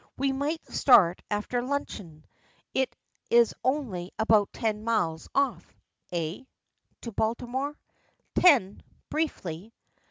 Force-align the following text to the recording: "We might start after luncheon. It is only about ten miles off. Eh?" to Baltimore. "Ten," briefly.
"We 0.17 0.31
might 0.31 0.67
start 0.67 1.21
after 1.29 1.61
luncheon. 1.61 2.25
It 2.73 2.95
is 3.29 3.53
only 3.63 4.11
about 4.17 4.51
ten 4.51 4.83
miles 4.83 5.29
off. 5.35 5.75
Eh?" 6.11 6.39
to 7.01 7.11
Baltimore. 7.11 7.77
"Ten," 8.33 8.81
briefly. 9.11 9.75